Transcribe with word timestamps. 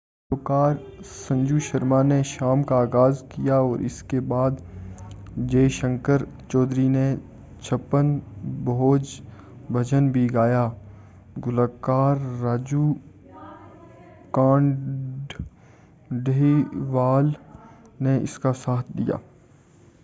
گلوکار 0.31 0.75
سنجو 1.05 1.57
شرما 1.59 2.01
نے 2.03 2.19
شام 2.23 2.59
کا 2.63 2.75
آغاز 2.75 3.15
کیا 3.29 3.55
اور 3.57 3.79
اس 3.87 3.97
کے 4.03 4.19
بعد 4.31 4.53
جے 5.51 5.63
شنکر 5.77 6.19
چودھری 6.49 6.87
نے 6.87 7.07
چھپن 7.61 8.07
بھوج 8.65 9.03
بھجن 9.71 10.03
بھی 10.11 10.25
گایا 10.33 10.65
گلوکار 11.45 12.15
راجو 12.41 12.85
کانڈھیلوال 14.31 14.87
نے 18.01 18.13
اس 18.23 18.35
کا 18.39 18.51
ساتھ 18.63 18.87
دیا 18.97 19.17